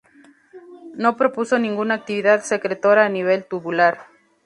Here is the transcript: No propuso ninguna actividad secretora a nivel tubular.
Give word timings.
No 0.95 1.15
propuso 1.15 1.59
ninguna 1.59 1.93
actividad 1.93 2.41
secretora 2.41 3.05
a 3.05 3.09
nivel 3.09 3.45
tubular. 3.45 4.07